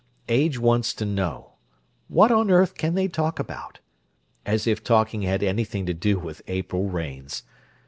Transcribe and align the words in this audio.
Age 0.29 0.57
wants 0.57 0.95
to 0.95 1.05
know: 1.05 1.51
"What 2.07 2.31
on 2.31 2.49
earth 2.49 2.73
can 2.75 2.95
they 2.95 3.07
talk 3.07 3.37
about?" 3.37 3.81
as 4.47 4.65
if 4.65 4.83
talking 4.83 5.21
had 5.21 5.43
anything 5.43 5.85
to 5.85 5.93
do 5.93 6.17
with 6.17 6.41
April 6.47 6.89
rains! 6.89 7.43